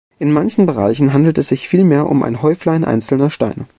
In 0.17 0.31
manchen 0.33 0.65
Bereichen 0.65 1.13
handelt 1.13 1.37
es 1.37 1.49
sich 1.49 1.67
vielmehr 1.69 2.09
um 2.09 2.23
ein 2.23 2.41
Häuflein 2.41 2.83
einzelner 2.83 3.29
Steine. 3.29 3.67